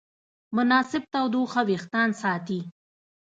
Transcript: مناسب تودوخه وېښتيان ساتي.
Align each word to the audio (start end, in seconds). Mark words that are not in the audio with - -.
مناسب 0.55 1.03
تودوخه 1.13 1.61
وېښتيان 1.69 2.11
ساتي. 2.21 2.59